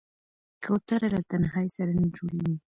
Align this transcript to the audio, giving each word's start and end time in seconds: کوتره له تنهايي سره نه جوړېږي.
کوتره 0.63 1.07
له 1.13 1.21
تنهايي 1.29 1.69
سره 1.77 1.91
نه 2.01 2.07
جوړېږي. 2.15 2.55